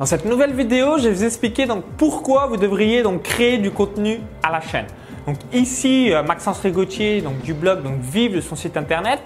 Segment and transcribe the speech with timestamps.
[0.00, 3.70] Dans cette nouvelle vidéo, je vais vous expliquer donc pourquoi vous devriez donc créer du
[3.70, 4.86] contenu à la chaîne.
[5.26, 9.20] Donc ici, euh, Maxence Rigotier donc du blog donc Vive de son site internet.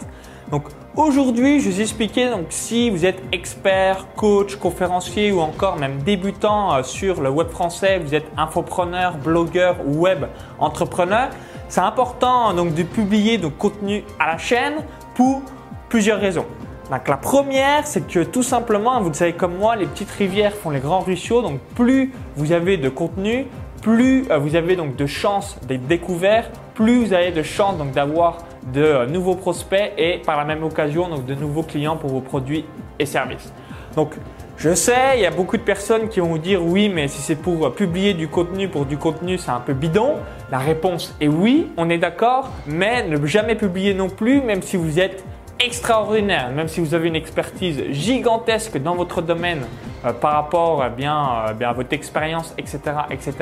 [0.51, 0.65] Donc
[0.97, 6.03] aujourd'hui, je vais vous expliquer donc si vous êtes expert, coach, conférencier ou encore même
[6.03, 10.25] débutant euh, sur le web français, vous êtes infopreneur, blogueur ou web
[10.59, 11.31] entrepreneur,
[11.69, 14.79] c'est important donc de publier du contenu à la chaîne
[15.15, 15.41] pour
[15.89, 16.47] plusieurs raisons.
[16.91, 20.53] Donc la première, c'est que tout simplement, vous le savez comme moi, les petites rivières
[20.53, 21.41] font les grands ruisseaux.
[21.41, 23.47] Donc plus vous avez de contenu,
[23.81, 27.93] plus euh, vous avez donc de chances d'être découvert, plus vous avez de chances donc
[27.93, 28.39] d'avoir
[28.73, 32.21] de euh, nouveaux prospects et par la même occasion donc de nouveaux clients pour vos
[32.21, 32.67] produits
[32.99, 33.53] et services.
[33.97, 34.15] Donc
[34.57, 37.21] je sais, il y a beaucoup de personnes qui vont vous dire oui, mais si
[37.21, 40.17] c'est pour euh, publier du contenu pour du contenu, c'est un peu bidon.
[40.51, 44.77] La réponse est oui, on est d'accord, mais ne jamais publier non plus, même si
[44.77, 45.25] vous êtes
[45.61, 49.63] extraordinaire, même si vous avez une expertise gigantesque dans votre domaine
[50.05, 53.35] euh, par rapport euh, bien, euh, bien, à votre expérience, etc., etc.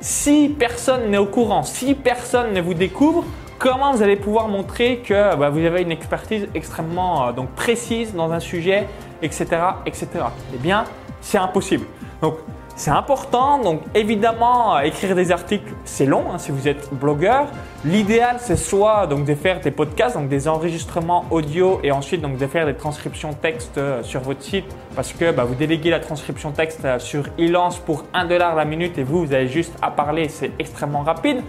[0.00, 3.24] Si personne n'est au courant, si personne ne vous découvre,
[3.58, 8.32] comment vous allez pouvoir montrer que bah, vous avez une expertise extrêmement donc précise dans
[8.32, 8.86] un sujet,
[9.22, 9.46] etc.,
[9.86, 10.08] etc.
[10.54, 10.84] Eh bien,
[11.20, 11.86] c'est impossible.
[12.20, 12.36] Donc,
[12.76, 17.46] c'est important, donc évidemment, écrire des articles, c'est long hein, si vous êtes blogueur.
[17.84, 22.46] L'idéal, c'est soit de faire des podcasts, donc des enregistrements audio et ensuite donc de
[22.46, 24.64] faire des transcriptions texte euh, sur votre site
[24.96, 28.64] parce que bah, vous déléguez la transcription texte euh, sur e-lance pour 1 dollar la
[28.64, 31.42] minute et vous, vous avez juste à parler, c'est extrêmement rapide.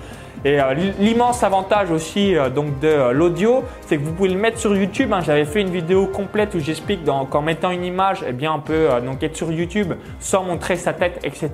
[0.45, 4.37] Et euh, l'immense avantage aussi euh, donc de euh, l'audio, c'est que vous pouvez le
[4.37, 5.11] mettre sur YouTube.
[5.11, 5.21] Hein.
[5.21, 8.87] J'avais fait une vidéo complète où j'explique qu'en mettant une image, eh bien on peut
[9.21, 11.49] être sur YouTube sans montrer sa tête, etc.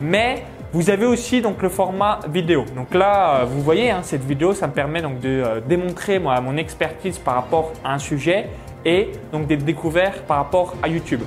[0.00, 2.64] Mais vous avez aussi donc le format vidéo.
[2.76, 6.56] Donc là, vous voyez, hein, cette vidéo, ça me permet donc de démontrer moi, mon
[6.56, 8.46] expertise par rapport à un sujet
[8.84, 11.22] et donc d'être découvert par rapport à YouTube.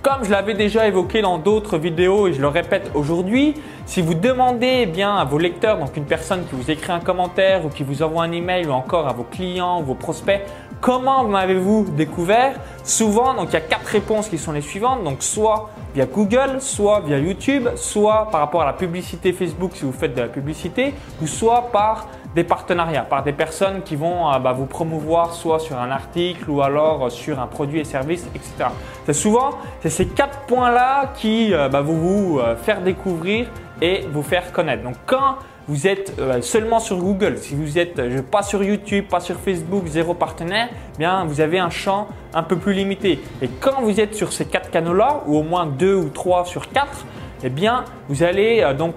[0.00, 3.54] Comme je l'avais déjà évoqué dans d'autres vidéos et je le répète aujourd'hui,
[3.84, 7.00] si vous demandez eh bien à vos lecteurs, donc une personne qui vous écrit un
[7.00, 10.40] commentaire ou qui vous envoie un email ou encore à vos clients ou vos prospects,
[10.80, 12.54] comment m'avez-vous découvert?
[12.84, 15.02] Souvent, donc il y a quatre réponses qui sont les suivantes.
[15.02, 19.84] Donc soit via Google, soit via YouTube, soit par rapport à la publicité Facebook si
[19.84, 24.30] vous faites de la publicité, ou soit par des partenariats, par des personnes qui vont
[24.30, 27.84] euh, bah, vous promouvoir soit sur un article ou alors euh, sur un produit et
[27.84, 28.70] service, etc.
[29.06, 29.50] C'est souvent
[29.80, 33.48] c'est ces quatre points-là qui euh, bah, vont vous faire découvrir
[33.80, 34.82] et vous faire connaître.
[34.82, 35.36] Donc quand
[35.68, 38.00] vous êtes seulement sur Google, si vous êtes
[38.30, 42.42] pas sur YouTube, pas sur Facebook, zéro partenaire, eh bien vous avez un champ un
[42.42, 43.20] peu plus limité.
[43.42, 46.70] Et quand vous êtes sur ces quatre canaux-là, ou au moins deux ou trois sur
[46.70, 47.04] quatre,
[47.44, 48.94] eh bien vous allez donc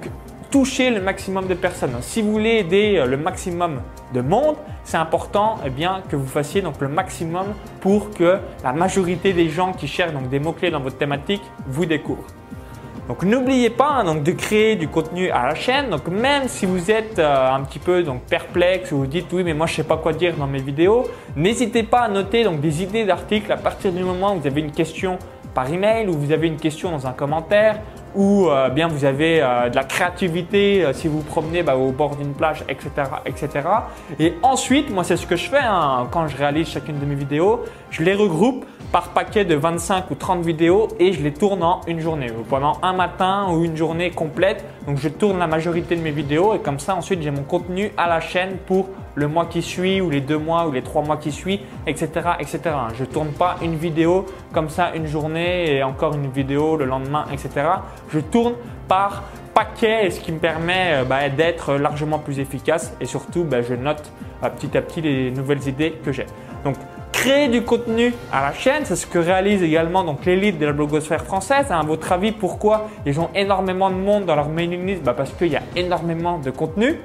[0.52, 1.96] toucher le maximum de personnes.
[2.02, 3.82] Si vous voulez aider euh, le maximum
[4.14, 7.48] de monde, c'est important eh bien, que vous fassiez donc le maximum
[7.80, 11.86] pour que la majorité des gens qui cherchent donc des mots-clés dans votre thématique vous
[11.86, 12.28] découvrent.
[13.08, 15.90] Donc n'oubliez pas hein, donc, de créer du contenu à la chaîne.
[15.90, 19.44] Donc même si vous êtes euh, un petit peu donc, perplexe ou vous dites oui
[19.44, 22.60] mais moi je sais pas quoi dire dans mes vidéos, n'hésitez pas à noter donc,
[22.60, 25.18] des idées d'articles à partir du moment où vous avez une question
[25.54, 27.80] par email ou vous avez une question dans un commentaire
[28.16, 31.76] ou euh, bien vous avez euh, de la créativité euh, si vous vous promenez bah,
[31.76, 32.90] au bord d'une plage, etc.,
[33.26, 33.50] etc.
[34.20, 37.16] Et ensuite, moi c'est ce que je fais hein, quand je réalise chacune de mes
[37.16, 41.64] vidéos, je les regroupe par paquet de 25 ou 30 vidéos et je les tourne
[41.64, 44.66] en une journée, pendant un matin ou une journée complète.
[44.86, 47.92] Donc je tourne la majorité de mes vidéos et comme ça ensuite j'ai mon contenu
[47.98, 51.04] à la chaîne pour le mois qui suit ou les deux mois ou les trois
[51.04, 52.10] mois qui suivent, etc.,
[52.40, 52.60] etc.
[52.98, 57.26] Je tourne pas une vidéo comme ça une journée et encore une vidéo le lendemain,
[57.32, 57.68] etc.
[58.10, 58.54] Je tourne
[58.88, 59.24] par
[59.54, 63.74] paquet, ce qui me permet euh, bah, d'être largement plus efficace et surtout bah, je
[63.74, 64.12] note
[64.44, 66.26] euh, petit à petit les nouvelles idées que j'ai.
[67.12, 70.74] Créer du contenu à la chaîne, c'est ce que réalise également donc l'élite de la
[70.74, 71.68] blogosphère française.
[71.70, 75.04] À votre avis, pourquoi ils ont énormément de monde dans leur mailing list?
[75.04, 77.00] Bah, Parce qu'il y a énormément de contenu.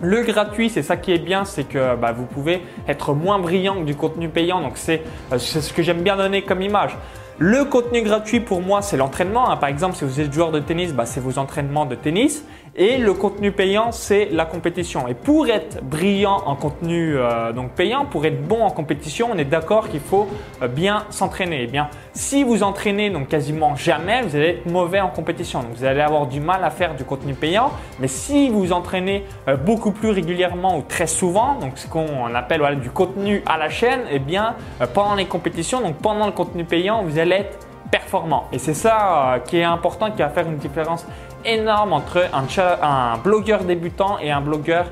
[0.00, 3.76] Le gratuit, c'est ça qui est bien, c'est que bah, vous pouvez être moins brillant
[3.76, 4.60] que du contenu payant.
[4.60, 5.02] Donc c'est
[5.32, 6.96] euh, ce que j'aime bien donner comme image.
[7.38, 9.50] Le contenu gratuit pour moi, c'est l'entraînement.
[9.50, 9.56] Hein.
[9.56, 12.44] Par exemple, si vous êtes joueur de tennis, bah, c'est vos entraînements de tennis.
[12.74, 15.06] Et le contenu payant, c'est la compétition.
[15.06, 19.36] Et pour être brillant en contenu euh, donc payant, pour être bon en compétition, on
[19.36, 20.26] est d'accord qu'il faut
[20.62, 21.64] euh, bien s'entraîner.
[21.64, 25.60] Eh bien, si vous entraînez donc quasiment jamais, vous allez être mauvais en compétition.
[25.60, 27.70] Donc vous allez avoir du mal à faire du contenu payant.
[28.00, 32.62] Mais si vous entraînez euh, beaucoup plus régulièrement ou très souvent, donc ce qu'on appelle
[32.80, 34.54] du contenu à la chaîne, eh bien
[34.94, 37.58] pendant les compétitions, donc pendant le contenu payant, vous allez être
[37.92, 38.48] performant.
[38.52, 41.06] Et c'est ça qui est important, qui va faire une différence
[41.44, 44.86] énorme entre un, blogueur débutant et un blogueur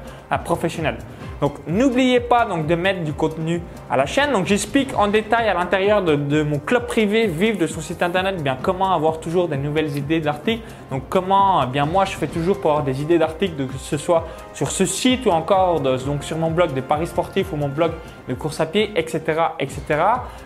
[0.44, 0.99] professionnel.
[1.41, 4.32] Donc n'oubliez pas donc de mettre du contenu à la chaîne.
[4.32, 8.43] Donc j'explique en détail à l'intérieur de, mon club privé Vive de son site internet
[8.43, 10.62] bien comment avoir toujours des nouvelles idées d'articles.
[10.91, 13.97] Donc comment eh bien moi je fais toujours pour avoir des idées d'articles que ce
[13.97, 14.26] soit
[14.60, 17.92] sur ce site ou encore donc sur mon blog de paris sportifs ou mon blog
[18.28, 19.20] de course à pied, etc.,
[19.58, 19.80] etc.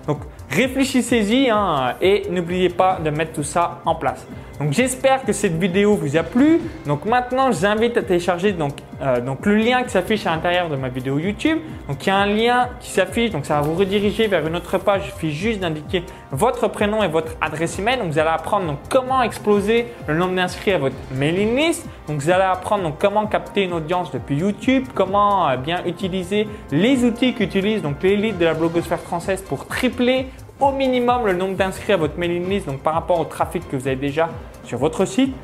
[0.07, 0.21] Donc
[0.51, 4.25] réfléchissez-y hein, et n'oubliez pas de mettre tout ça en place.
[4.61, 6.61] Donc j'espère que cette vidéo vous a plu.
[6.87, 10.31] Donc maintenant, je vous invite à télécharger donc, euh, donc le lien qui s'affiche à
[10.31, 11.59] l'intérieur de ma vidéo YouTube.
[11.89, 14.55] Donc il y a un lien qui s'affiche, donc ça va vous rediriger vers une
[14.55, 15.03] autre page.
[15.07, 17.99] Il suffit juste d'indiquer votre prénom et votre adresse email.
[17.99, 21.89] Donc vous allez apprendre donc, comment exploser le nombre d'inscrits à votre mailing list.
[22.07, 26.49] Donc vous allez apprendre donc, comment capter une audience depuis YouTube, comment euh, bien utiliser
[26.71, 30.27] les outils qu'utilise donc l'élite de la blogosphère française pour tripler
[30.61, 33.77] au minimum le nombre d'inscrits à votre mailing list, donc par rapport au trafic que
[33.77, 34.29] vous avez déjà
[34.65, 35.35] sur votre site.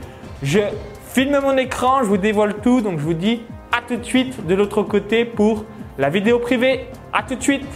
[0.43, 0.61] Je
[1.13, 3.43] filme mon écran, je vous dévoile tout, donc je vous dis
[3.73, 5.65] à tout de suite de l'autre côté pour
[5.99, 6.87] la vidéo privée.
[7.13, 7.67] À tout de suite